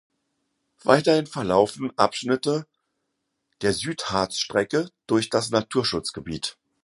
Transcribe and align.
Weiterhin 0.83 1.27
verlaufen 1.27 1.95
Abschnitte 1.95 2.65
der 3.61 3.71
Südharzstrecke 3.71 4.89
durch 5.05 5.29
das 5.29 5.51
Naturschutzgebiet. 5.51 6.57